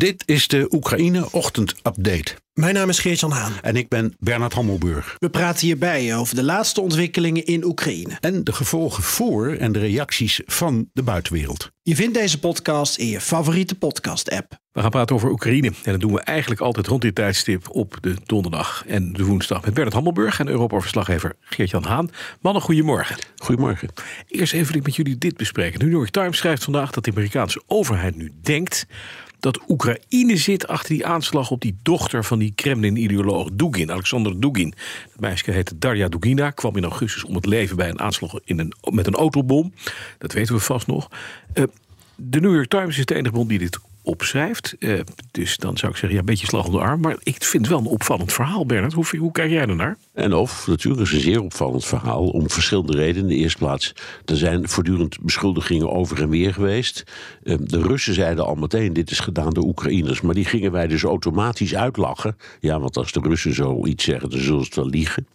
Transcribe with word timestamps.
Dit 0.00 0.22
is 0.26 0.48
de 0.48 0.66
Oekraïne 0.70 1.32
Ochtend 1.32 1.74
Update. 1.82 2.34
Mijn 2.52 2.74
naam 2.74 2.88
is 2.88 2.98
Geert-Jan 2.98 3.30
Haan. 3.30 3.52
En 3.62 3.76
ik 3.76 3.88
ben 3.88 4.14
Bernard 4.18 4.52
Hammelburg. 4.52 5.16
We 5.18 5.30
praten 5.30 5.66
hierbij 5.66 6.16
over 6.16 6.34
de 6.34 6.42
laatste 6.42 6.80
ontwikkelingen 6.80 7.44
in 7.44 7.64
Oekraïne. 7.64 8.16
En 8.20 8.44
de 8.44 8.52
gevolgen 8.52 9.02
voor 9.02 9.52
en 9.52 9.72
de 9.72 9.78
reacties 9.78 10.40
van 10.46 10.88
de 10.92 11.02
buitenwereld. 11.02 11.70
Je 11.82 11.94
vindt 11.94 12.14
deze 12.14 12.38
podcast 12.38 12.98
in 12.98 13.06
je 13.06 13.20
favoriete 13.20 13.74
podcast-app. 13.74 14.58
We 14.72 14.80
gaan 14.80 14.90
praten 14.90 15.14
over 15.16 15.30
Oekraïne. 15.30 15.72
En 15.82 15.92
dat 15.92 16.00
doen 16.00 16.12
we 16.12 16.20
eigenlijk 16.20 16.60
altijd 16.60 16.86
rond 16.86 17.02
dit 17.02 17.14
tijdstip 17.14 17.68
op 17.70 17.96
de 18.00 18.14
donderdag 18.24 18.84
en 18.86 19.12
de 19.12 19.24
woensdag. 19.24 19.64
Met 19.64 19.74
Bernard 19.74 19.94
Hammelburg 19.94 20.40
en 20.40 20.48
Europa-verslaggever 20.48 21.36
Geert-Jan 21.40 21.84
Haan. 21.84 22.10
Mannen, 22.40 22.62
goedemorgen. 22.62 23.16
Goedemorgen. 23.36 23.88
Eerst 24.26 24.52
even 24.52 24.66
wil 24.66 24.76
ik 24.76 24.86
met 24.86 24.96
jullie 24.96 25.18
dit 25.18 25.36
bespreken. 25.36 25.78
De 25.78 25.84
New 25.84 25.94
York 25.94 26.10
Times 26.10 26.36
schrijft 26.36 26.64
vandaag 26.64 26.90
dat 26.90 27.04
de 27.04 27.10
Amerikaanse 27.10 27.62
overheid 27.66 28.16
nu 28.16 28.32
denkt 28.42 28.86
dat 29.40 29.60
Oekraïne 29.68 30.36
zit 30.36 30.66
achter 30.66 30.94
die 30.94 31.06
aanslag 31.06 31.50
op 31.50 31.60
die 31.60 31.78
dochter 31.82 32.24
van 32.24 32.38
die 32.38 32.52
Kremlin-ideoloog 32.54 33.48
Dugin, 33.52 33.90
Alexander 33.90 34.40
Dugin. 34.40 34.74
Het 35.12 35.20
meisje 35.20 35.50
heette 35.50 35.78
Darja 35.78 36.08
Dugina, 36.08 36.50
kwam 36.50 36.76
in 36.76 36.84
augustus 36.84 37.24
om 37.24 37.34
het 37.34 37.46
leven 37.46 37.76
bij 37.76 37.88
een 37.88 38.00
aanslag 38.00 38.34
in 38.44 38.58
een, 38.58 38.72
met 38.90 39.06
een 39.06 39.14
autobom. 39.14 39.72
Dat 40.18 40.32
weten 40.32 40.54
we 40.54 40.60
vast 40.60 40.86
nog. 40.86 41.08
Uh, 41.54 41.64
de 42.16 42.40
New 42.40 42.54
York 42.54 42.68
Times 42.68 42.98
is 42.98 43.04
de 43.04 43.14
enige 43.14 43.32
bron 43.32 43.48
die 43.48 43.58
dit 43.58 43.78
opschrijft. 44.10 44.76
Uh, 44.78 45.00
dus 45.30 45.56
dan 45.56 45.76
zou 45.76 45.92
ik 45.92 45.98
zeggen, 45.98 46.12
ja, 46.12 46.18
een 46.18 46.24
beetje 46.24 46.46
slag 46.46 46.66
om 46.66 46.72
de 46.72 46.78
arm. 46.78 47.00
Maar 47.00 47.16
ik 47.22 47.44
vind 47.44 47.62
het 47.62 47.72
wel 47.74 47.78
een 47.78 47.86
opvallend 47.86 48.32
verhaal, 48.32 48.66
Bernard. 48.66 48.92
Hoe, 48.92 49.04
hoe 49.18 49.32
kijk 49.32 49.50
jij 49.50 49.66
ernaar? 49.66 49.96
En 50.14 50.34
of, 50.34 50.66
natuurlijk 50.66 51.02
is 51.02 51.12
een 51.12 51.20
zeer 51.20 51.42
opvallend 51.42 51.84
verhaal. 51.84 52.28
Om 52.28 52.50
verschillende 52.50 52.92
redenen. 52.92 53.30
In 53.30 53.36
de 53.36 53.42
eerste 53.42 53.58
plaats, 53.58 53.94
er 54.24 54.36
zijn 54.36 54.68
voortdurend 54.68 55.20
beschuldigingen 55.20 55.90
over 55.90 56.22
en 56.22 56.28
weer 56.28 56.54
geweest. 56.54 57.04
Uh, 57.42 57.56
de 57.60 57.82
Russen 57.82 58.14
zeiden 58.14 58.46
al 58.46 58.54
meteen, 58.54 58.92
dit 58.92 59.10
is 59.10 59.20
gedaan 59.20 59.50
door 59.50 59.64
Oekraïners. 59.64 60.20
Maar 60.20 60.34
die 60.34 60.44
gingen 60.44 60.72
wij 60.72 60.86
dus 60.86 61.02
automatisch 61.02 61.74
uitlachen. 61.74 62.36
Ja, 62.60 62.80
want 62.80 62.96
als 62.96 63.12
de 63.12 63.20
Russen 63.20 63.54
zoiets 63.54 64.04
zeggen, 64.04 64.30
dan 64.30 64.40
zullen 64.40 64.60
ze 64.60 64.66
het 64.66 64.74
wel 64.74 64.88
liegen. 64.88 65.26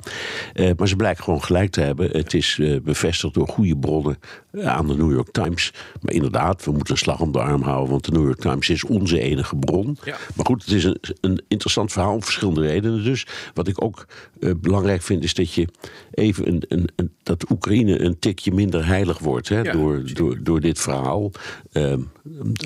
Uh, 0.54 0.72
maar 0.78 0.88
ze 0.88 0.95
blijken 0.95 1.23
gewoon 1.23 1.44
gelijk 1.44 1.72
te 1.72 1.82
hebben. 1.82 2.10
Het 2.12 2.34
is 2.34 2.60
bevestigd 2.84 3.34
door 3.34 3.48
goede 3.48 3.78
bronnen 3.78 4.17
aan 4.64 4.88
de 4.88 4.95
New 4.95 5.11
York 5.11 5.31
Times. 5.31 5.73
Maar 6.02 6.14
inderdaad, 6.14 6.66
we 6.66 6.72
moeten 6.72 6.94
een 6.94 7.00
slag 7.00 7.20
om 7.20 7.31
de 7.31 7.39
arm 7.39 7.61
houden. 7.61 7.89
Want 7.89 8.06
de 8.06 8.11
New 8.11 8.23
York 8.23 8.39
Times 8.39 8.70
is 8.70 8.84
onze 8.84 9.20
enige 9.20 9.56
bron. 9.56 9.98
Ja. 10.03 10.17
Maar 10.36 10.45
goed, 10.45 10.64
het 10.64 10.73
is 10.73 10.84
een, 10.84 10.98
een, 11.22 11.44
interessant 11.48 11.92
verhaal 11.92 12.14
om 12.14 12.23
verschillende 12.23 12.61
redenen. 12.61 13.03
Dus 13.03 13.28
wat 13.53 13.67
ik 13.67 13.83
ook 13.83 14.06
uh, 14.39 14.52
belangrijk 14.58 15.02
vind, 15.02 15.23
is 15.23 15.33
dat 15.33 15.53
je 15.53 15.67
even 16.11 16.48
een, 16.48 16.64
een, 16.67 16.89
een, 16.95 17.11
dat 17.23 17.50
Oekraïne 17.52 18.02
een 18.02 18.20
tikje 18.20 18.52
minder 18.52 18.86
heilig 18.86 19.20
wordt 19.20 19.50
hè, 19.50 19.61
ja, 19.61 19.72
door, 19.72 20.14
door, 20.14 20.44
door 20.44 20.61
dit 20.61 20.80
verhaal. 20.80 21.31
Uh, 21.73 21.94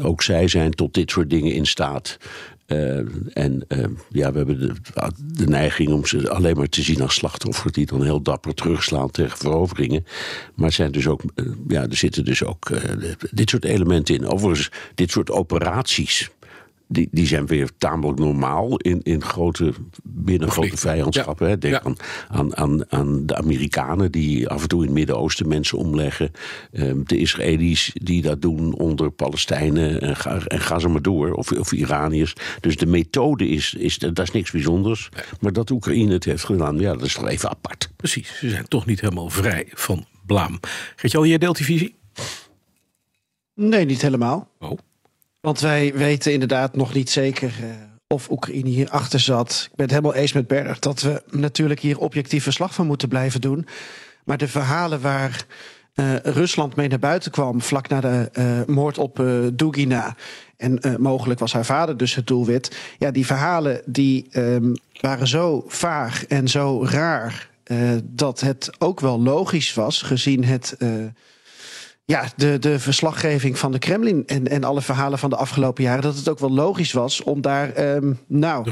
ook 0.03 0.21
zij 0.21 0.47
zijn 0.47 0.71
tot 0.71 0.93
dit 0.93 1.11
soort 1.11 1.29
dingen 1.29 1.53
in 1.53 1.65
staat. 1.65 2.17
Uh, 2.71 2.97
en 3.33 3.65
uh, 3.67 3.85
ja, 4.09 4.31
we 4.31 4.37
hebben 4.37 4.79
de, 5.17 5.47
neiging 5.47 5.89
om 5.89 6.05
ze 6.05 6.29
alleen 6.29 6.57
maar 6.57 6.69
te 6.69 6.81
zien 6.81 7.01
als 7.01 7.15
slachtoffers 7.15 7.73
die 7.73 7.85
dan 7.85 8.03
heel 8.03 8.21
dapper 8.21 8.53
terugslaan 8.53 9.11
tegen 9.11 9.37
veroveringen. 9.37 10.05
Maar 10.55 10.71
zijn 10.71 10.91
dus 10.91 11.07
ook, 11.07 11.21
uh, 11.35 11.51
ja, 11.67 11.81
er 11.81 11.95
zitten 11.95 12.25
dus 12.25 12.43
ook 12.43 12.71
dit 13.31 13.49
soort 13.49 13.65
elementen 13.65 14.15
in. 14.15 14.27
Overigens, 14.27 14.71
dit 14.95 15.11
soort 15.11 15.31
operaties 15.31 16.29
die, 16.91 17.07
die 17.11 17.27
zijn 17.27 17.45
weer 17.45 17.69
tamelijk 17.77 18.19
normaal 18.19 18.77
in, 18.77 19.01
in 19.03 19.23
grote, 19.23 19.73
binnen 20.03 20.51
grote 20.51 20.77
vijandschappen. 20.77 21.49
Ja. 21.49 21.55
Denk 21.55 21.73
ja. 21.73 21.81
aan, 21.83 21.95
aan, 22.27 22.57
aan, 22.57 22.91
aan 22.91 23.25
de 23.25 23.35
Amerikanen 23.35 24.11
die 24.11 24.47
af 24.47 24.61
en 24.61 24.67
toe 24.67 24.79
in 24.79 24.85
het 24.85 24.95
Midden-Oosten 24.95 25.47
mensen 25.47 25.77
omleggen. 25.77 26.31
Um, 26.71 27.03
de 27.05 27.17
Israëli's 27.17 27.91
die 27.93 28.21
dat 28.21 28.41
doen 28.41 28.73
onder 28.73 29.11
Palestijnen 29.11 30.01
en 30.01 30.15
ga, 30.15 30.39
en 30.45 30.59
ga 30.59 30.79
ze 30.79 30.87
maar 30.87 31.01
door. 31.01 31.31
Of, 31.31 31.51
of 31.51 31.71
Iraniërs. 31.71 32.33
Dus 32.59 32.77
de 32.77 32.85
methode 32.85 33.47
is, 33.47 33.73
is, 33.73 33.97
dat 33.97 34.19
is 34.19 34.31
niks 34.31 34.51
bijzonders. 34.51 35.09
Ja. 35.15 35.23
Maar 35.39 35.53
dat 35.53 35.69
Oekraïne 35.69 36.13
het 36.13 36.25
heeft 36.25 36.43
gedaan, 36.43 36.79
ja, 36.79 36.93
dat 36.93 37.05
is 37.05 37.13
toch 37.13 37.27
even 37.27 37.49
apart. 37.49 37.89
Precies, 37.95 38.37
ze 38.37 38.49
zijn 38.49 38.67
toch 38.67 38.85
niet 38.85 39.01
helemaal 39.01 39.29
vrij 39.29 39.67
van 39.73 40.05
blaam. 40.25 40.59
Geert-Jan, 40.95 41.27
jij 41.27 41.37
deelt 41.37 41.57
die 41.57 41.65
visie? 41.65 41.95
Nee, 43.55 43.85
niet 43.85 44.01
helemaal. 44.01 44.49
Oh. 44.59 44.77
Want 45.41 45.59
wij 45.59 45.93
weten 45.93 46.33
inderdaad 46.33 46.75
nog 46.75 46.93
niet 46.93 47.09
zeker 47.09 47.53
uh, 47.61 47.69
of 48.07 48.29
Oekraïne 48.29 48.69
hier 48.69 48.89
achter 48.89 49.19
zat. 49.19 49.67
Ik 49.69 49.75
ben 49.75 49.85
het 49.85 49.95
helemaal 49.95 50.21
eens 50.21 50.33
met 50.33 50.47
Bernard 50.47 50.81
dat 50.81 51.01
we 51.01 51.23
natuurlijk 51.29 51.79
hier 51.79 51.97
objectief 51.97 52.43
verslag 52.43 52.73
van 52.73 52.87
moeten 52.87 53.09
blijven 53.09 53.41
doen. 53.41 53.67
Maar 54.23 54.37
de 54.37 54.47
verhalen 54.47 55.01
waar 55.01 55.45
uh, 55.95 56.15
Rusland 56.15 56.75
mee 56.75 56.87
naar 56.87 56.99
buiten 56.99 57.31
kwam 57.31 57.61
vlak 57.61 57.87
na 57.87 58.01
de 58.01 58.29
uh, 58.33 58.75
moord 58.75 58.97
op 58.97 59.23
Dugina. 59.53 60.15
En 60.57 60.95
mogelijk 60.97 61.39
was 61.39 61.53
haar 61.53 61.65
vader 61.65 61.97
dus 61.97 62.15
het 62.15 62.27
doelwit. 62.27 62.77
Ja, 62.97 63.11
die 63.11 63.25
verhalen 63.25 63.81
die 63.85 64.27
um, 64.31 64.73
waren 65.01 65.27
zo 65.27 65.63
vaag 65.67 66.25
en 66.25 66.47
zo 66.47 66.85
raar. 66.85 67.49
dat 68.03 68.39
het 68.39 68.71
ook 68.77 68.99
wel 68.99 69.21
logisch 69.21 69.73
was, 69.73 70.01
gezien 70.01 70.43
het 70.43 70.77
ja, 72.09 72.25
de, 72.35 72.59
de 72.59 72.79
verslaggeving 72.79 73.57
van 73.57 73.71
de 73.71 73.79
Kremlin 73.79 74.23
en, 74.25 74.47
en 74.47 74.63
alle 74.63 74.81
verhalen 74.81 75.19
van 75.19 75.29
de 75.29 75.35
afgelopen 75.35 75.83
jaren, 75.83 76.01
dat 76.01 76.15
het 76.15 76.29
ook 76.29 76.39
wel 76.39 76.51
logisch 76.51 76.91
was 76.91 77.23
om 77.23 77.41
daar 77.41 77.95
um, 77.95 78.19
nou, 78.27 78.71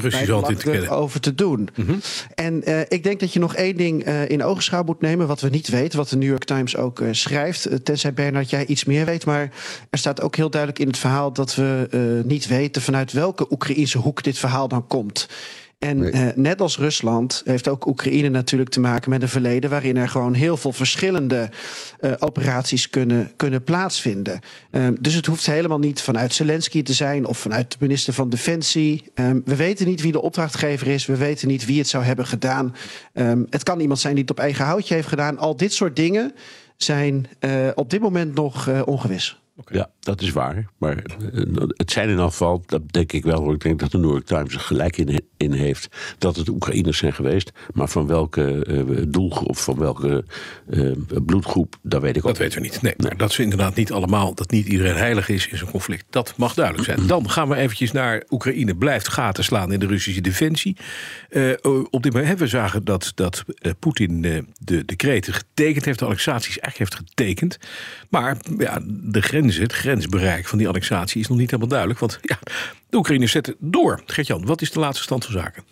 over 0.90 1.20
te 1.20 1.34
doen. 1.34 1.68
Mm 1.74 1.86
-hmm. 1.86 2.00
En 2.34 2.62
uh, 2.68 2.80
ik 2.88 3.02
denk 3.02 3.20
dat 3.20 3.32
je 3.32 3.38
nog 3.38 3.54
één 3.54 3.76
ding 3.76 4.06
uh, 4.06 4.28
in 4.28 4.44
ogenschouw 4.44 4.82
moet 4.82 5.00
nemen, 5.00 5.26
wat 5.26 5.40
we 5.40 5.48
niet 5.48 5.68
weten, 5.68 5.98
wat 5.98 6.08
de 6.08 6.16
New 6.16 6.28
York 6.28 6.44
Times 6.44 6.76
ook 6.76 7.00
uh, 7.00 7.08
schrijft. 7.12 7.84
tenzij 7.84 8.14
Bernard 8.14 8.50
jij 8.50 8.66
iets 8.66 8.84
meer 8.84 9.04
weet, 9.04 9.24
maar 9.24 9.50
er 9.90 9.98
staat 9.98 10.20
ook 10.20 10.36
heel 10.36 10.50
duidelijk 10.50 10.80
in 10.80 10.88
het 10.88 10.98
verhaal 10.98 11.32
dat 11.32 11.54
we 11.54 12.22
niet 12.24 12.46
weten 12.46 12.82
vanuit 12.82 13.12
welke 13.12 13.46
Oekraïnse 13.50 13.98
hoek 13.98 14.22
dit 14.22 14.38
verhaal 14.38 14.68
dan 14.68 14.86
komt. 14.86 15.28
En 15.78 15.98
nee. 15.98 16.12
uh, 16.12 16.26
net 16.34 16.60
als 16.60 16.78
Rusland 16.78 17.42
heeft 17.44 17.68
ook 17.68 17.86
Oekraïne 17.86 18.28
natuurlijk 18.28 18.70
te 18.70 18.80
maken 18.80 19.10
met 19.10 19.22
een 19.22 19.28
verleden 19.28 19.70
waarin 19.70 19.96
er 19.96 20.08
gewoon 20.08 20.34
heel 20.34 20.56
veel 20.56 20.72
verschillende 20.72 21.50
uh, 22.00 22.12
operaties 22.18 22.90
kunnen, 22.90 23.32
kunnen 23.36 23.62
plaatsvinden. 23.62 24.40
Um, 24.70 24.96
dus 25.00 25.14
het 25.14 25.26
hoeft 25.26 25.46
helemaal 25.46 25.78
niet 25.78 26.00
vanuit 26.00 26.34
Zelensky 26.34 26.82
te 26.82 26.92
zijn 26.92 27.26
of 27.26 27.38
vanuit 27.38 27.70
de 27.70 27.76
minister 27.80 28.12
van 28.12 28.28
Defensie. 28.28 29.04
Um, 29.14 29.42
we 29.44 29.56
weten 29.56 29.86
niet 29.86 30.02
wie 30.02 30.12
de 30.12 30.22
opdrachtgever 30.22 30.86
is, 30.86 31.06
we 31.06 31.16
weten 31.16 31.48
niet 31.48 31.66
wie 31.66 31.78
het 31.78 31.88
zou 31.88 32.04
hebben 32.04 32.26
gedaan. 32.26 32.74
Um, 33.14 33.46
het 33.50 33.62
kan 33.62 33.80
iemand 33.80 34.00
zijn 34.00 34.14
die 34.14 34.22
het 34.22 34.32
op 34.32 34.38
eigen 34.38 34.64
houtje 34.64 34.94
heeft 34.94 35.08
gedaan. 35.08 35.38
Al 35.38 35.56
dit 35.56 35.72
soort 35.72 35.96
dingen 35.96 36.32
zijn 36.76 37.26
uh, 37.40 37.68
op 37.74 37.90
dit 37.90 38.00
moment 38.00 38.34
nog 38.34 38.84
ongewis. 38.84 39.40
Okay. 39.56 39.78
Ja, 39.78 39.90
dat 40.00 40.20
is 40.20 40.32
waar. 40.32 40.70
Maar 40.76 41.04
het 41.68 41.90
zijn 41.90 42.08
in 42.08 42.18
afval, 42.18 42.62
dat 42.66 42.92
denk 42.92 43.12
ik 43.12 43.24
wel. 43.24 43.52
Ik 43.52 43.60
denk 43.60 43.80
dat 43.80 43.90
de 43.90 43.98
New 43.98 44.10
York 44.10 44.26
Times 44.26 44.54
er 44.54 44.60
gelijk 44.60 44.96
in, 44.96 45.20
in 45.38 45.52
heeft 45.52 45.88
dat 46.18 46.36
het 46.36 46.48
Oekraïners 46.48 46.98
zijn 46.98 47.12
geweest. 47.12 47.52
Maar 47.74 47.88
van 47.88 48.06
welke 48.06 48.66
uh, 48.68 49.02
doelgroep, 49.08 49.56
van 49.56 49.78
welke 49.78 50.24
uh, 50.70 50.92
bloedgroep, 51.24 51.76
dat 51.82 52.02
weet 52.02 52.16
ik 52.16 52.22
ook 52.22 52.28
Dat 52.28 52.38
weten 52.38 52.62
we 52.62 52.68
niet. 52.68 52.82
Nee, 52.82 52.94
nee. 52.96 53.16
dat 53.16 53.32
ze 53.32 53.42
inderdaad 53.42 53.74
niet 53.74 53.92
allemaal, 53.92 54.34
dat 54.34 54.50
niet 54.50 54.66
iedereen 54.66 54.96
heilig 54.96 55.28
is 55.28 55.48
in 55.48 55.56
zo'n 55.56 55.70
conflict. 55.70 56.04
Dat 56.10 56.34
mag 56.36 56.54
duidelijk 56.54 56.84
zijn. 56.84 57.06
Dan 57.06 57.30
gaan 57.30 57.48
we 57.48 57.56
eventjes 57.56 57.92
naar 57.92 58.24
Oekraïne. 58.30 58.76
Blijft 58.76 59.08
gaten 59.08 59.44
slaan 59.44 59.72
in 59.72 59.78
de 59.78 59.86
Russische 59.86 60.20
defensie. 60.20 60.76
Uh, 61.30 61.52
op 61.90 62.02
dit 62.02 62.12
moment 62.12 62.28
hebben 62.28 62.44
we 62.44 62.46
zagen 62.46 62.84
dat, 62.84 63.12
dat 63.14 63.44
Poetin 63.78 64.22
de 64.58 64.84
decreten 64.84 65.32
getekend 65.32 65.84
heeft. 65.84 65.98
De 65.98 66.04
annexaties 66.04 66.58
eigenlijk 66.58 66.92
heeft 66.92 67.08
getekend. 67.08 67.58
Maar 68.10 68.36
ja, 68.58 68.80
de 68.86 69.20
grenzen, 69.20 69.62
het 69.62 69.72
grensbereik 69.72 70.46
van 70.46 70.58
die 70.58 70.68
annexatie 70.68 71.20
is 71.20 71.28
nog 71.28 71.38
niet 71.38 71.50
helemaal 71.50 71.70
duidelijk. 71.70 72.00
Want 72.00 72.18
ja, 72.22 72.38
de 72.90 72.96
Oekraïners 72.96 73.32
zetten 73.32 73.54
door. 73.58 74.02
Gert-Jan, 74.06 74.46
wat 74.46 74.62
is 74.62 74.70
de 74.70 74.78
laatste 74.78 75.02
stand 75.02 75.24
zaken? 75.32 75.62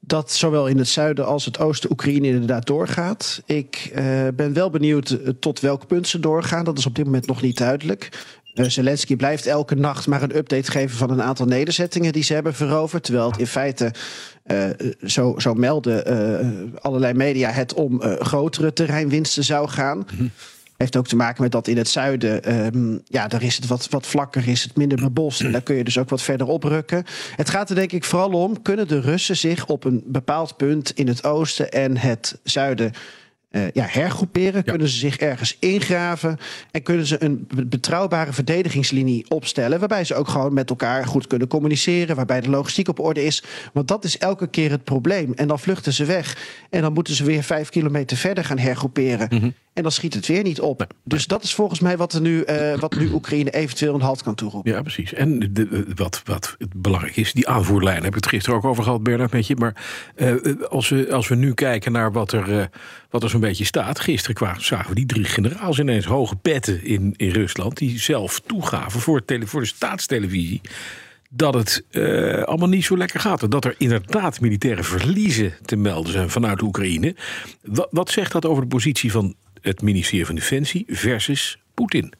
Dat 0.00 0.32
zowel 0.32 0.66
in 0.66 0.78
het 0.78 0.88
zuiden 0.88 1.26
als 1.26 1.44
het 1.44 1.58
oosten 1.58 1.90
Oekraïne 1.90 2.26
inderdaad 2.26 2.66
doorgaat. 2.66 3.42
Ik 3.46 3.90
uh, 3.94 4.28
ben 4.34 4.52
wel 4.52 4.70
benieuwd 4.70 5.18
tot 5.40 5.60
welk 5.60 5.86
punt 5.86 6.08
ze 6.08 6.20
doorgaan. 6.20 6.64
Dat 6.64 6.78
is 6.78 6.86
op 6.86 6.94
dit 6.94 7.04
moment 7.04 7.26
nog 7.26 7.42
niet 7.42 7.58
duidelijk. 7.58 8.26
Uh, 8.54 8.66
Zelensky 8.66 9.16
blijft 9.16 9.46
elke 9.46 9.74
nacht 9.74 10.06
maar 10.06 10.22
een 10.22 10.36
update 10.36 10.70
geven 10.70 10.96
van 10.96 11.10
een 11.10 11.22
aantal 11.22 11.46
nederzettingen 11.46 12.12
die 12.12 12.22
ze 12.22 12.34
hebben 12.34 12.54
veroverd. 12.54 13.04
Terwijl 13.04 13.30
het 13.30 13.40
in 13.40 13.46
feite, 13.46 13.92
uh, 14.46 14.64
zo, 15.04 15.34
zo 15.38 15.54
melden 15.54 16.04
allerlei 16.80 17.14
media, 17.14 17.50
het 17.50 17.74
om 17.74 18.02
grotere 18.02 18.72
terreinwinsten 18.72 19.44
zou 19.44 19.68
gaan. 19.68 19.98
Mm 19.98 20.06
-hmm. 20.16 20.30
Heeft 20.76 20.96
ook 20.96 21.06
te 21.06 21.16
maken 21.16 21.42
met 21.42 21.52
dat 21.52 21.68
in 21.68 21.76
het 21.76 21.88
zuiden, 21.88 22.54
um, 22.74 23.00
ja, 23.04 23.28
daar 23.28 23.42
is 23.42 23.56
het 23.56 23.66
wat, 23.66 23.88
wat 23.90 24.06
vlakker, 24.06 24.48
is 24.48 24.62
het 24.62 24.76
minder 24.76 25.00
bebost. 25.00 25.40
En 25.40 25.52
daar 25.52 25.62
kun 25.62 25.76
je 25.76 25.84
dus 25.84 25.98
ook 25.98 26.08
wat 26.08 26.22
verder 26.22 26.46
oprukken. 26.46 27.04
Het 27.36 27.50
gaat 27.50 27.68
er 27.68 27.74
denk 27.74 27.92
ik 27.92 28.04
vooral 28.04 28.30
om, 28.30 28.62
kunnen 28.62 28.88
de 28.88 29.00
Russen 29.00 29.36
zich 29.36 29.66
op 29.66 29.84
een 29.84 30.02
bepaald 30.06 30.56
punt 30.56 30.90
in 30.90 31.08
het 31.08 31.24
oosten 31.24 31.70
en 31.70 31.96
het 31.96 32.38
zuiden 32.42 32.92
eh, 33.56 33.62
ja, 33.72 33.86
hergroeperen? 33.88 34.64
Kunnen 34.64 34.88
ze 34.88 34.96
zich 34.96 35.16
ergens 35.16 35.56
ingraven? 35.60 36.38
En 36.70 36.82
kunnen 36.82 37.06
ze 37.06 37.24
een 37.24 37.48
betrouwbare 37.66 38.32
verdedigingslinie 38.32 39.30
opstellen? 39.30 39.78
Waarbij 39.78 40.04
ze 40.04 40.14
ook 40.14 40.28
gewoon 40.28 40.52
met 40.52 40.70
elkaar 40.70 41.06
goed 41.06 41.26
kunnen 41.26 41.48
communiceren. 41.48 42.16
Waarbij 42.16 42.40
de 42.40 42.50
logistiek 42.50 42.88
op 42.88 43.00
orde 43.00 43.24
is. 43.24 43.42
Want 43.72 43.88
dat 43.88 44.04
is 44.04 44.18
elke 44.18 44.46
keer 44.46 44.70
het 44.70 44.84
probleem. 44.84 45.32
En 45.34 45.48
dan 45.48 45.58
vluchten 45.58 45.92
ze 45.92 46.04
weg. 46.04 46.36
En 46.70 46.82
dan 46.82 46.92
moeten 46.92 47.14
ze 47.14 47.24
weer 47.24 47.42
vijf 47.42 47.68
kilometer 47.68 48.16
verder 48.16 48.44
gaan 48.44 48.58
hergroeperen. 48.58 49.28
Mhm. 49.30 49.50
En 49.76 49.82
dan 49.82 49.92
schiet 49.92 50.14
het 50.14 50.26
weer 50.26 50.42
niet 50.42 50.60
op. 50.60 50.86
dus 51.04 51.26
dat 51.26 51.42
is 51.42 51.54
volgens 51.54 51.80
mij 51.80 51.96
wat, 51.96 52.12
er 52.12 52.20
nu, 52.20 52.44
uh, 52.46 52.78
wat 52.78 52.96
nu 52.96 53.12
Oekraïne 53.12 53.50
eventueel 53.50 53.94
een 53.94 54.00
halt 54.00 54.22
kan 54.22 54.34
toeroepen. 54.34 54.72
Ja, 54.72 54.82
precies. 54.82 55.12
En 55.12 55.52
de, 55.52 55.86
wat, 55.94 56.22
wat 56.24 56.56
belangrijk 56.76 57.16
is, 57.16 57.32
die 57.32 57.48
aanvoerlijn 57.48 57.96
heb 57.96 58.06
ik 58.06 58.14
het 58.14 58.26
gisteren 58.26 58.58
ook 58.58 58.64
over 58.64 58.82
gehad, 58.82 59.02
Bernard, 59.02 59.32
met 59.32 59.46
je. 59.46 59.56
Maar 59.56 59.84
uh, 60.16 60.34
als, 60.68 60.88
we, 60.88 61.12
als 61.12 61.28
we 61.28 61.34
nu 61.34 61.54
kijken 61.54 61.92
naar 61.92 62.12
wat 62.12 62.32
er, 62.32 62.48
uh, 62.48 62.64
wat 63.10 63.22
er 63.22 63.30
zo'n 63.30 63.40
beetje 63.40 63.64
staat. 63.64 64.00
Gisteren 64.00 64.34
kwamen, 64.34 64.64
zagen 64.64 64.88
we 64.88 64.94
die 64.94 65.06
drie 65.06 65.24
generaals 65.24 65.78
ineens 65.78 66.04
hoge 66.04 66.36
petten 66.36 66.84
in, 66.84 67.14
in 67.16 67.30
Rusland. 67.30 67.76
Die 67.76 67.98
zelf 67.98 68.40
toegaven 68.46 69.00
voor, 69.00 69.24
tele, 69.24 69.46
voor 69.46 69.60
de 69.60 69.66
staatstelevisie 69.66 70.60
dat 71.30 71.54
het 71.54 71.84
uh, 71.90 72.42
allemaal 72.42 72.68
niet 72.68 72.84
zo 72.84 72.96
lekker 72.96 73.20
gaat. 73.20 73.42
En 73.42 73.50
dat 73.50 73.64
er 73.64 73.74
inderdaad 73.78 74.40
militaire 74.40 74.82
verliezen 74.82 75.54
te 75.64 75.76
melden 75.76 76.12
zijn 76.12 76.30
vanuit 76.30 76.62
Oekraïne. 76.62 77.14
Wat, 77.62 77.88
wat 77.90 78.10
zegt 78.10 78.32
dat 78.32 78.46
over 78.46 78.62
de 78.62 78.68
positie 78.68 79.10
van 79.10 79.34
het 79.66 79.82
ministerie 79.82 80.26
van 80.26 80.34
Defensie 80.34 80.84
versus 80.88 81.58
Poetin? 81.74 82.12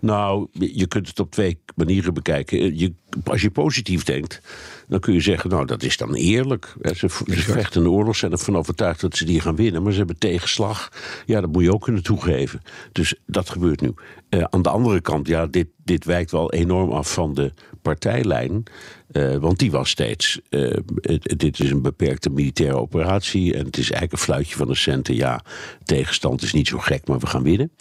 Nou, 0.00 0.48
je 0.52 0.86
kunt 0.86 1.08
het 1.08 1.20
op 1.20 1.30
twee 1.30 1.58
manieren 1.74 2.14
bekijken. 2.14 2.78
Je, 2.78 2.92
als 3.24 3.42
je 3.42 3.50
positief 3.50 4.04
denkt, 4.04 4.40
dan 4.88 5.00
kun 5.00 5.14
je 5.14 5.20
zeggen, 5.20 5.50
nou 5.50 5.66
dat 5.66 5.82
is 5.82 5.96
dan 5.96 6.14
eerlijk. 6.14 6.74
Ze, 6.82 7.08
ze 7.26 7.42
vechten 7.42 7.80
een 7.80 7.90
oorlog, 7.90 8.16
zijn 8.16 8.32
ervan 8.32 8.56
overtuigd 8.56 9.00
dat 9.00 9.16
ze 9.16 9.24
die 9.24 9.40
gaan 9.40 9.56
winnen, 9.56 9.82
maar 9.82 9.92
ze 9.92 9.98
hebben 9.98 10.18
tegenslag. 10.18 10.92
Ja, 11.26 11.40
dat 11.40 11.52
moet 11.52 11.62
je 11.62 11.72
ook 11.72 11.82
kunnen 11.82 12.02
toegeven. 12.02 12.60
Dus 12.92 13.14
dat 13.26 13.50
gebeurt 13.50 13.80
nu. 13.80 13.94
Uh, 14.30 14.44
aan 14.50 14.62
de 14.62 14.68
andere 14.68 15.00
kant, 15.00 15.26
ja, 15.26 15.46
dit, 15.46 15.66
dit 15.84 16.04
wijkt 16.04 16.30
wel 16.30 16.52
enorm 16.52 16.90
af 16.90 17.12
van 17.12 17.34
de 17.34 17.52
partijlijn. 17.82 18.64
Uh, 19.12 19.36
want 19.36 19.58
die 19.58 19.70
was 19.70 19.90
steeds, 19.90 20.40
uh, 20.50 20.76
dit 21.20 21.60
is 21.60 21.70
een 21.70 21.82
beperkte 21.82 22.30
militaire 22.30 22.76
operatie 22.76 23.54
en 23.54 23.64
het 23.64 23.76
is 23.76 23.90
eigenlijk 23.90 24.12
een 24.12 24.18
fluitje 24.18 24.56
van 24.56 24.66
de 24.66 24.74
centen. 24.74 25.14
Ja, 25.14 25.44
tegenstand 25.84 26.42
is 26.42 26.52
niet 26.52 26.68
zo 26.68 26.78
gek, 26.78 27.06
maar 27.06 27.18
we 27.18 27.26
gaan 27.26 27.42
winnen. 27.42 27.72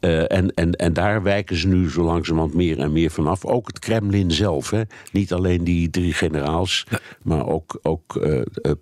Uh, 0.00 0.32
en, 0.32 0.54
en, 0.54 0.72
en 0.72 0.92
daar 0.92 1.22
wijken 1.22 1.56
ze 1.56 1.68
nu 1.68 1.90
zo 1.90 2.02
langzamerhand 2.02 2.54
meer 2.54 2.78
en 2.78 2.92
meer 2.92 3.10
vanaf. 3.10 3.44
Ook 3.44 3.66
het 3.66 3.78
Kremlin 3.78 4.30
zelf, 4.30 4.70
hè. 4.70 4.82
niet 5.12 5.32
alleen 5.32 5.64
die 5.64 5.90
drie 5.90 6.14
maar 7.22 7.46
ook, 7.46 7.78
ook 7.82 8.20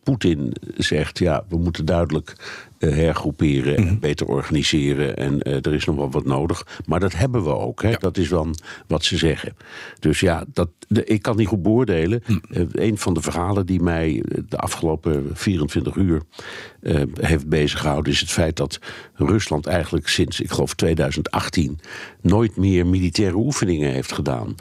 Poetin 0.02 0.56
zegt, 0.76 1.18
ja, 1.18 1.44
we 1.48 1.56
moeten 1.56 1.84
duidelijk 1.84 2.36
eh, 2.78 2.90
hergroeperen 2.90 3.76
en 3.76 3.84
mhm. 3.84 3.98
beter 3.98 4.26
organiseren. 4.26 5.16
En 5.16 5.48
uh, 5.48 5.54
er 5.54 5.74
is 5.74 5.84
nog 5.84 5.96
wel 5.96 6.10
wat 6.10 6.24
nodig. 6.24 6.66
Maar 6.86 7.00
dat 7.00 7.12
hebben 7.12 7.44
we 7.44 7.56
ook. 7.56 7.82
Hè? 7.82 7.92
Dat 7.98 8.16
is 8.16 8.28
dan 8.28 8.54
wat 8.86 9.04
ze 9.04 9.16
zeggen. 9.16 9.56
Dus 9.98 10.20
ja, 10.20 10.44
dat, 10.52 10.68
de, 10.88 11.04
ik 11.04 11.22
kan 11.22 11.36
niet 11.36 11.48
goed 11.48 11.62
beoordelen. 11.62 12.22
Mm. 12.26 12.40
Uh, 12.50 12.62
een 12.72 12.98
van 12.98 13.14
de 13.14 13.20
verhalen 13.20 13.66
die 13.66 13.82
mij 13.82 14.22
de 14.48 14.56
afgelopen 14.56 15.30
24 15.32 15.94
uur 15.94 16.22
heeft 17.20 17.48
beziggehouden... 17.48 18.12
is 18.12 18.20
het 18.20 18.30
feit 18.30 18.56
dat 18.56 18.78
Rusland 19.14 19.66
eigenlijk 19.66 20.08
sinds, 20.08 20.40
ik 20.40 20.50
geloof 20.50 20.74
2018... 20.74 21.78
nooit 22.20 22.56
meer 22.56 22.86
militaire 22.86 23.36
oefeningen 23.36 23.92
heeft 23.92 24.12
gedaan. 24.12 24.54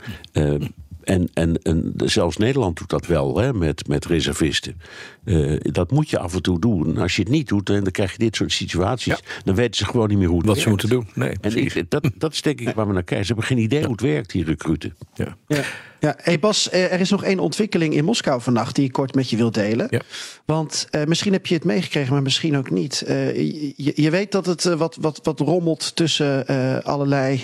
En, 1.06 1.30
en, 1.34 1.62
en 1.62 1.94
zelfs 1.96 2.38
Nederland 2.38 2.78
doet 2.78 2.90
dat 2.90 3.06
wel 3.06 3.38
hè, 3.38 3.54
met, 3.54 3.88
met 3.88 4.06
reservisten. 4.06 4.82
Uh, 5.26 5.60
dat 5.62 5.92
moet 5.92 6.10
je 6.10 6.20
af 6.20 6.34
en 6.34 6.42
toe 6.42 6.60
doen. 6.60 6.98
Als 6.98 7.16
je 7.16 7.22
het 7.22 7.32
niet 7.32 7.48
doet, 7.48 7.66
dan 7.66 7.92
krijg 7.92 8.12
je 8.12 8.18
dit 8.18 8.36
soort 8.36 8.52
situaties. 8.52 9.20
Dan 9.44 9.56
weten 9.56 9.76
ze 9.76 9.86
gewoon 9.86 10.10
niet 10.10 10.18
meer 10.18 10.28
hoe 10.28 10.38
het 10.38 10.46
Wat 10.46 10.56
werkt. 10.56 10.64
ze 10.64 10.70
moeten 10.70 10.90
doen. 10.90 11.08
Nee, 11.14 11.38
en 11.42 11.58
ik, 11.58 11.90
dat, 11.90 12.10
dat 12.18 12.34
is 12.34 12.42
denk 12.42 12.62
ik 12.62 12.76
waar 12.76 12.88
we 12.88 12.94
naar 12.94 13.04
kijken. 13.04 13.26
Ze 13.26 13.34
hebben 13.34 13.50
geen 13.50 13.64
idee 13.64 13.82
hoe 13.82 13.92
het 13.92 14.02
werkt, 14.02 14.32
die 14.32 14.44
recruten. 14.44 14.96
Ja. 15.14 15.38
ja. 15.48 15.64
Ja, 16.00 16.16
hey 16.18 16.40
Bas, 16.40 16.70
eh, 16.70 16.94
er 16.94 17.00
is 17.00 17.10
nog 17.10 17.24
één 17.24 17.40
ontwikkeling 17.40 17.94
in 17.94 18.06
Moskou 18.06 18.42
vannacht 18.42 18.76
die 18.76 18.86
ik 18.86 18.92
kort 18.92 19.16
met 19.16 19.30
je 19.30 19.38
wil 19.38 19.52
delen. 19.52 19.88
Ja. 19.90 20.02
Want 20.46 20.88
uh, 20.92 21.04
misschien 21.04 21.34
heb 21.34 21.46
je 21.46 21.54
het 21.54 21.64
meegekregen, 21.64 22.14
maar 22.14 22.22
misschien 22.22 22.58
ook 22.58 22.70
niet. 22.70 23.04
Uh, 23.08 23.36
je, 23.76 23.92
je, 23.96 24.10
weet 24.10 24.32
dat 24.32 24.46
het 24.46 24.64
wat, 24.64 24.98
wat, 25.02 25.20
wat 25.24 25.40
rommelt 25.40 25.96
tussen 25.96 26.46
allerlei 26.84 27.42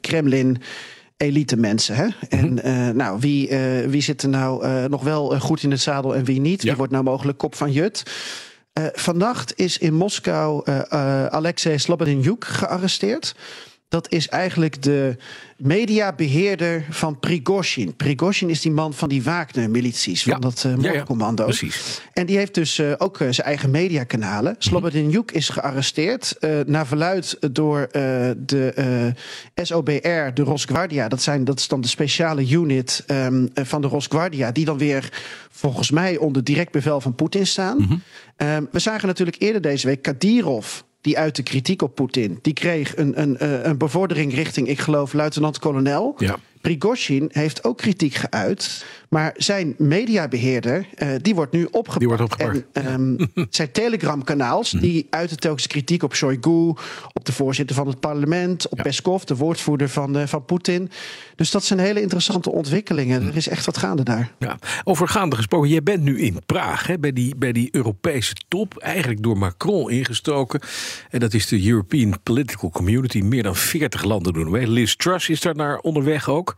Kremlin 0.00 0.58
elite 1.16 1.56
mensen. 1.56 1.94
Hè? 1.94 2.06
En 2.28 2.52
mhm. 2.52 2.66
uh, 2.66 2.88
nou, 2.88 3.20
wie, 3.20 3.48
uh, 3.48 3.86
wie 3.86 4.02
zit 4.02 4.22
er 4.22 4.28
nou 4.28 4.66
uh, 4.66 4.84
nog 4.84 5.02
wel 5.02 5.40
goed 5.40 5.62
in 5.62 5.70
het 5.70 5.80
zadel 5.80 6.14
en 6.14 6.24
wie 6.24 6.40
niet? 6.40 6.62
Ja. 6.62 6.68
Wie 6.68 6.76
wordt 6.76 6.92
nou 6.92 7.04
mogelijk 7.04 7.38
kop 7.38 7.54
van 7.54 7.72
Jut? 7.72 8.02
vannacht 8.92 9.58
is 9.58 9.78
in 9.78 9.94
Moskou 9.94 10.70
Alexei 11.30 11.78
Slobodinjuk 11.78 12.44
gearresteerd. 12.44 13.34
Dat 13.88 14.12
is 14.12 14.28
eigenlijk 14.28 14.82
de 14.82 15.16
mediabeheerder 15.56 16.86
van 16.90 17.18
Prigozhin. 17.18 17.96
Prigozhin 17.96 18.50
is 18.50 18.60
die 18.60 18.70
man 18.70 18.94
van 18.94 19.08
die 19.08 19.22
Wagner-milities, 19.22 20.22
van 20.22 20.40
dat 20.40 20.64
uh, 20.66 20.74
moordcommando. 20.74 21.42
Ja, 21.42 21.48
precies. 21.48 22.00
En 22.12 22.26
die 22.26 22.36
heeft 22.36 22.54
dus 22.54 22.78
uh, 22.78 22.92
ook 22.98 23.20
uh, 23.20 23.28
zijn 23.30 23.46
eigen 23.46 23.70
mediakanalen. 23.70 24.52
Mhm. 24.52 24.62
Slobodinjuk 24.62 25.30
is 25.30 25.48
gearresteerd, 25.48 26.36
naar 26.66 26.86
verluid 26.86 27.36
door 27.52 27.88
de 28.36 29.12
SOBR, 29.54 30.34
de 30.34 30.42
Rosguardia. 30.42 31.08
Dat, 31.08 31.22
zijn, 31.22 31.44
dat 31.44 31.58
is 31.58 31.68
dan 31.68 31.80
de 31.80 31.88
speciale 31.88 32.48
unit 32.50 33.04
um, 33.06 33.48
van 33.54 33.80
de 33.80 33.88
Rosguardia, 33.88 34.52
die 34.52 34.64
dan 34.64 34.78
weer 34.78 35.08
volgens 35.50 35.90
mij 35.90 36.16
onder 36.16 36.44
direct 36.44 36.72
bevel 36.72 37.00
van 37.00 37.14
Poetin 37.14 37.46
staan. 37.46 37.76
Mm 37.76 37.86
-hmm. 37.86 38.48
um, 38.48 38.68
we 38.72 38.78
zagen 38.78 39.06
natuurlijk 39.06 39.40
eerder 39.40 39.60
deze 39.60 39.86
week 39.86 40.02
Kadirov 40.02 40.80
die 41.06 41.18
uit 41.18 41.36
de 41.36 41.42
kritiek 41.42 41.82
op 41.82 41.94
Poetin. 41.94 42.38
Die 42.42 42.52
kreeg 42.52 42.96
een, 42.96 43.20
een, 43.20 43.38
eh, 43.38 43.64
een 43.64 43.78
bevordering 43.78 44.34
richting, 44.34 44.68
ik 44.68 44.80
geloof, 44.80 45.12
luitenant-kolonel. 45.12 46.14
Ja. 46.18 46.36
Prigozhin 46.66 47.30
heeft 47.32 47.64
ook 47.64 47.76
kritiek 47.76 48.14
geuit. 48.14 48.84
Maar 49.08 49.34
zijn 49.36 49.74
mediabeheerder, 49.78 50.86
uh, 50.98 51.08
die 51.22 51.34
wordt 51.34 51.52
nu 51.52 51.64
opgepakt. 51.64 51.98
Die 51.98 52.08
wordt 52.08 52.22
opgepakt. 52.22 52.64
En, 52.72 52.92
um, 52.92 53.30
zijn 53.50 53.72
Telegram-kanaals, 53.72 54.72
mhm. 54.72 54.82
die 54.82 55.06
uiten 55.10 55.36
telkens 55.36 55.66
kritiek 55.66 56.02
op 56.02 56.14
Shoigu... 56.14 56.74
op 57.12 57.24
de 57.24 57.32
voorzitter 57.32 57.76
van 57.76 57.86
het 57.86 58.00
parlement, 58.00 58.68
op 58.68 58.76
ja. 58.76 58.82
Peskov... 58.82 59.22
de 59.22 59.36
woordvoerder 59.36 59.88
van, 59.88 60.16
uh, 60.16 60.26
van 60.26 60.44
Poetin. 60.44 60.90
Dus 61.36 61.50
dat 61.50 61.64
zijn 61.64 61.78
hele 61.78 62.00
interessante 62.00 62.50
ontwikkelingen. 62.50 63.20
Mhm. 63.20 63.30
Er 63.30 63.36
is 63.36 63.48
echt 63.48 63.66
wat 63.66 63.78
gaande 63.78 64.02
daar. 64.02 64.32
Ja. 64.38 64.58
Over 64.84 65.08
gaande 65.08 65.36
gesproken, 65.36 65.68
jij 65.68 65.82
bent 65.82 66.02
nu 66.02 66.20
in 66.20 66.40
Praag... 66.46 66.86
Hè, 66.86 66.98
bij, 66.98 67.12
die, 67.12 67.36
bij 67.36 67.52
die 67.52 67.68
Europese 67.72 68.34
top, 68.48 68.78
eigenlijk 68.78 69.22
door 69.22 69.38
Macron 69.38 69.90
ingestoken. 69.90 70.60
En 71.10 71.20
dat 71.20 71.34
is 71.34 71.46
de 71.46 71.68
European 71.68 72.14
Political 72.22 72.70
Community. 72.70 73.20
Meer 73.20 73.42
dan 73.42 73.56
40 73.56 74.04
landen 74.04 74.32
doen 74.32 74.50
mee. 74.50 74.68
Liz 74.68 74.94
Truss 74.94 75.28
is 75.28 75.40
daar 75.40 75.56
naar 75.56 75.78
onderweg 75.78 76.28
ook. 76.28 76.55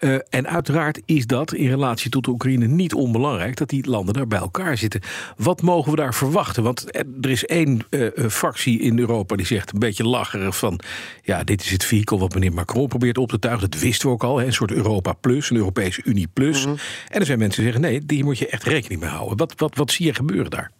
Uh, 0.00 0.18
en 0.28 0.48
uiteraard 0.48 1.00
is 1.04 1.26
dat 1.26 1.54
in 1.54 1.68
relatie 1.68 2.10
tot 2.10 2.24
de 2.24 2.30
Oekraïne 2.30 2.66
niet 2.66 2.94
onbelangrijk 2.94 3.56
dat 3.56 3.68
die 3.68 3.88
landen 3.88 4.14
daar 4.14 4.26
bij 4.26 4.38
elkaar 4.38 4.76
zitten. 4.76 5.00
Wat 5.36 5.62
mogen 5.62 5.90
we 5.90 5.96
daar 5.96 6.14
verwachten? 6.14 6.62
Want 6.62 6.96
er 7.20 7.30
is 7.30 7.44
één 7.44 7.80
uh, 7.90 8.08
fractie 8.28 8.80
in 8.80 8.98
Europa 8.98 9.36
die 9.36 9.46
zegt 9.46 9.72
een 9.72 9.78
beetje 9.78 10.04
lacherig 10.04 10.56
van 10.56 10.80
ja, 11.22 11.44
dit 11.44 11.60
is 11.60 11.70
het 11.70 11.84
vehikel 11.84 12.18
wat 12.18 12.34
meneer 12.34 12.52
Macron 12.52 12.88
probeert 12.88 13.18
op 13.18 13.28
te 13.28 13.38
tuigen. 13.38 13.70
Dat 13.70 13.80
wisten 13.80 14.06
we 14.08 14.14
ook 14.14 14.24
al, 14.24 14.38
hè? 14.38 14.46
een 14.46 14.52
soort 14.52 14.72
Europa 14.72 15.12
Plus, 15.12 15.50
een 15.50 15.56
Europese 15.56 16.02
Unie 16.04 16.28
Plus. 16.32 16.58
Mm 16.64 16.70
-hmm. 16.70 16.80
En 17.08 17.20
er 17.20 17.26
zijn 17.26 17.38
mensen 17.38 17.62
die 17.62 17.72
zeggen 17.72 17.90
nee, 17.90 18.06
die 18.06 18.24
moet 18.24 18.38
je 18.38 18.48
echt 18.48 18.64
rekening 18.64 19.00
mee 19.00 19.10
houden. 19.10 19.36
Wat, 19.36 19.54
wat, 19.56 19.76
wat 19.76 19.90
zie 19.90 20.06
je 20.06 20.14
gebeuren 20.14 20.50
daar? 20.50 20.70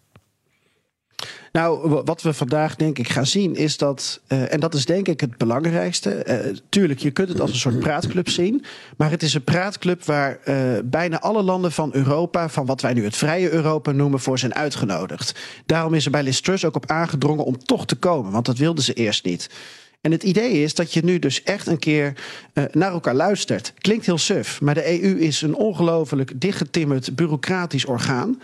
Nou, 1.52 1.88
wat 2.04 2.23
we 2.23 2.33
vandaag 2.33 2.76
denk 2.76 2.99
ik 2.99 3.09
gaan 3.09 3.26
zien 3.26 3.57
is 3.57 3.76
dat, 3.76 4.21
uh, 4.28 4.52
en 4.52 4.61
dat 4.61 4.75
is 4.75 4.85
denk 4.85 5.09
ik 5.09 5.21
het 5.21 5.37
belangrijkste. 5.37 6.25
Uh, 6.26 6.57
tuurlijk, 6.69 7.00
je 7.00 7.11
kunt 7.11 7.28
het 7.28 7.40
als 7.40 7.50
een 7.50 7.57
soort 7.57 7.78
praatclub 7.78 8.28
zien. 8.28 8.64
Maar 8.97 9.11
het 9.11 9.23
is 9.23 9.35
een 9.35 9.45
praatclub 9.45 10.04
waar 10.04 10.38
uh, 10.45 10.54
bijna 10.85 11.21
alle 11.21 11.42
landen 11.42 11.73
van 11.73 11.90
Europa, 11.95 12.49
van 12.49 12.66
wat 12.66 12.80
wij 12.80 12.92
nu 12.92 13.04
het 13.04 13.16
vrije 13.16 13.50
Europa 13.50 13.90
noemen, 13.90 14.21
voor 14.21 14.38
zijn 14.38 14.54
uitgenodigd. 14.54 15.35
Daarom 15.66 15.95
is 15.95 16.04
er 16.04 16.11
bij 16.11 16.23
Liz 16.23 16.40
Truss 16.40 16.64
ook 16.64 16.76
op 16.76 16.90
aangedrongen 16.90 17.45
om 17.45 17.59
toch 17.59 17.87
te 17.87 17.97
komen, 17.97 18.33
want 18.33 18.47
dat 18.47 18.59
wilden 18.59 18.85
ze 18.85 18.92
eerst 18.92 19.25
niet. 19.25 19.50
En 20.00 20.11
het 20.11 20.23
idee 20.23 20.62
is 20.62 20.75
dat 20.75 20.92
je 20.92 21.04
nu 21.04 21.19
dus 21.19 21.42
echt 21.42 21.66
een 21.66 21.78
keer 21.78 22.12
naar 22.73 22.92
elkaar 22.92 23.14
luistert. 23.14 23.73
Klinkt 23.78 24.07
heel 24.07 24.19
suf, 24.19 24.61
maar 24.61 24.75
de 24.75 25.02
EU 25.02 25.19
is 25.19 25.42
een 25.42 25.54
ongelooflijk 25.54 26.40
dichtgetimmerd 26.40 27.16
bureaucratisch 27.16 27.85
orgaan. 27.85 28.38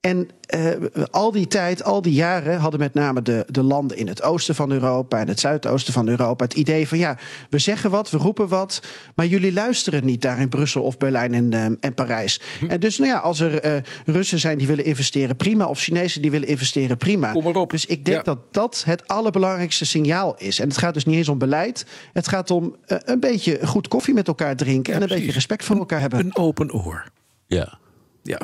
En 0.00 0.28
uh, 0.54 0.70
al 1.10 1.32
die 1.32 1.46
tijd, 1.46 1.84
al 1.84 2.02
die 2.02 2.12
jaren 2.12 2.58
hadden 2.58 2.80
met 2.80 2.94
name 2.94 3.22
de, 3.22 3.44
de 3.48 3.62
landen 3.62 3.96
in 3.96 4.08
het 4.08 4.22
oosten 4.22 4.54
van 4.54 4.70
Europa 4.70 5.18
en 5.18 5.28
het 5.28 5.40
zuidoosten 5.40 5.92
van 5.92 6.08
Europa 6.08 6.44
het 6.44 6.54
idee 6.54 6.88
van 6.88 6.98
ja, 6.98 7.18
we 7.50 7.58
zeggen 7.58 7.90
wat, 7.90 8.10
we 8.10 8.18
roepen 8.18 8.48
wat, 8.48 8.82
maar 9.14 9.26
jullie 9.26 9.52
luisteren 9.52 10.04
niet 10.04 10.22
daar 10.22 10.40
in 10.40 10.48
Brussel 10.48 10.82
of 10.82 10.98
Berlijn 10.98 11.34
en, 11.34 11.54
uh, 11.54 11.64
en 11.80 11.94
Parijs. 11.94 12.40
Hm. 12.58 12.66
En 12.66 12.80
dus 12.80 12.98
nou 12.98 13.10
ja, 13.10 13.18
als 13.18 13.40
er 13.40 13.66
uh, 13.66 13.82
Russen 14.04 14.38
zijn 14.38 14.58
die 14.58 14.66
willen 14.66 14.84
investeren, 14.84 15.36
prima, 15.36 15.66
of 15.66 15.80
Chinezen 15.80 16.22
die 16.22 16.30
willen 16.30 16.48
investeren, 16.48 16.96
prima. 16.96 17.32
Kom 17.32 17.44
maar 17.44 17.54
op. 17.54 17.70
Dus 17.70 17.86
ik 17.86 18.04
denk 18.04 18.16
ja. 18.16 18.22
dat 18.22 18.38
dat 18.50 18.82
het 18.86 19.08
allerbelangrijkste 19.08 19.84
signaal 19.84 20.34
is. 20.38 20.58
En 20.58 20.68
het 20.68 20.78
gaat 20.78 20.94
dus 20.94 21.04
niet 21.04 21.16
eens 21.16 21.28
om 21.28 21.38
beleid, 21.38 21.86
het 22.12 22.28
gaat 22.28 22.50
om 22.50 22.76
een 22.86 23.20
beetje 23.20 23.66
goed 23.66 23.88
koffie 23.88 24.14
met 24.14 24.28
elkaar 24.28 24.56
drinken 24.56 24.92
ja, 24.92 24.96
en 24.96 25.02
een 25.02 25.08
precies. 25.08 25.26
beetje 25.26 25.38
respect 25.38 25.64
voor 25.64 25.76
elkaar 25.76 26.00
hebben. 26.00 26.18
Een 26.18 26.36
open 26.36 26.72
oor. 26.72 27.04
Ja. 27.46 27.78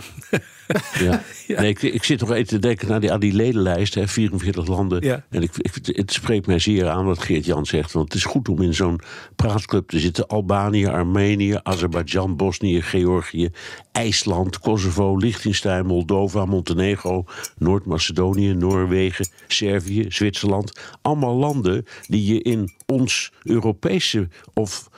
Ja. 0.99 1.23
Ja. 1.47 1.61
Nee, 1.61 1.71
ik, 1.71 1.83
ik 1.83 2.05
zit 2.05 2.21
nog 2.21 2.31
even 2.31 2.47
te 2.47 2.59
denken 2.59 2.89
naar 2.89 3.01
die, 3.01 3.13
aan 3.13 3.21
die 3.21 3.33
ledenlijst, 3.33 3.95
hè, 3.95 4.09
44 4.09 4.67
landen. 4.67 5.03
Ja. 5.03 5.25
En 5.31 5.43
ik, 5.43 5.51
ik, 5.57 5.97
het 5.97 6.13
spreekt 6.13 6.47
mij 6.47 6.59
zeer 6.59 6.89
aan 6.89 7.05
wat 7.05 7.23
Geert 7.23 7.45
Jan 7.45 7.67
zegt. 7.67 7.93
Want 7.93 8.05
het 8.05 8.15
is 8.17 8.25
goed 8.25 8.49
om 8.49 8.63
in 8.63 8.75
zo'n 8.75 9.01
praatclub 9.37 9.89
te 9.89 9.99
zitten. 9.99 10.27
Albanië, 10.27 10.87
Armenië, 10.87 11.59
Azerbeidzjan, 11.63 12.37
Bosnië, 12.37 12.83
Georgië, 12.83 13.51
IJsland, 13.93 14.59
Kosovo, 14.59 15.17
Liechtenstein, 15.17 15.87
Moldova, 15.87 16.45
Montenegro, 16.45 17.25
Noord-Macedonië, 17.59 18.55
Noorwegen, 18.55 19.29
Servië, 19.47 20.05
Zwitserland. 20.09 20.81
Allemaal 21.03 21.35
landen 21.35 21.85
die 22.07 22.35
je 22.35 22.43
in 22.43 22.73
ons 22.87 23.33
Europese 23.43 24.29
of 24.55 24.89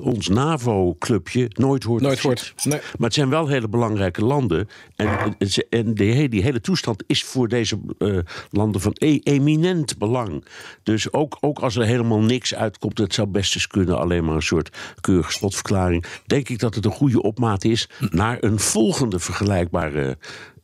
ons 0.00 0.28
NAVO-clubje 0.28 1.50
nooit 1.52 1.82
hoort. 1.84 2.02
Nooit 2.02 2.20
hoort. 2.20 2.54
Nee. 2.64 2.78
Maar 2.80 3.06
het 3.06 3.14
zijn 3.14 3.28
wel 3.28 3.46
hele 3.46 3.68
belangrijke 3.68 4.24
landen. 4.24 4.68
En, 4.96 5.36
en 5.70 5.94
die, 5.94 6.28
die 6.28 6.42
hele 6.42 6.60
toestand 6.60 7.04
is 7.06 7.24
voor 7.24 7.48
deze 7.48 7.78
eh, 7.98 8.18
landen 8.50 8.80
van 8.80 8.92
e- 8.98 9.18
eminent 9.22 9.98
belang. 9.98 10.44
Dus 10.82 11.12
ook, 11.12 11.36
ook 11.40 11.58
als 11.58 11.76
er 11.76 11.84
helemaal 11.84 12.20
niks 12.20 12.54
uitkomt, 12.54 12.98
het 12.98 13.14
zou 13.14 13.28
best 13.28 13.54
eens 13.54 13.66
kunnen, 13.66 13.98
alleen 13.98 14.24
maar 14.24 14.34
een 14.34 14.42
soort 14.42 14.76
keurige 15.00 15.32
slotverklaring. 15.32 16.04
Denk 16.26 16.48
ik 16.48 16.58
dat 16.58 16.74
het 16.74 16.84
een 16.84 16.90
goede 16.90 17.22
opmaat 17.22 17.64
is 17.64 17.88
naar 18.10 18.36
een 18.40 18.58
volgende 18.58 19.18
vergelijkbare 19.18 20.18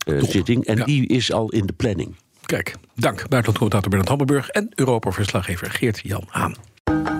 eh, 0.05 0.23
zitting. 0.23 0.65
En 0.65 0.77
Ja. 0.77 0.85
die 0.85 1.07
is 1.07 1.31
al 1.31 1.49
in 1.49 1.65
de 1.65 1.73
planning. 1.73 2.15
Kijk, 2.45 2.75
dank 2.95 3.17
buitenlandcommentator 3.17 3.89
Bernard 3.89 4.07
Hammelburg 4.09 4.49
en 4.49 4.69
Europa-verslaggever 4.75 5.71
Geert-Jan 5.71 6.23
Haan. 6.27 6.55